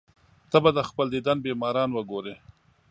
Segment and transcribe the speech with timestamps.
[0.51, 2.35] ته به د خپل دیدن بیماران وګورې.